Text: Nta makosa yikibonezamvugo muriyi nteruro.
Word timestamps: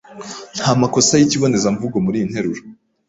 Nta 0.57 0.71
makosa 0.81 1.19
yikibonezamvugo 1.19 1.95
muriyi 2.05 2.29
nteruro. 2.29 2.61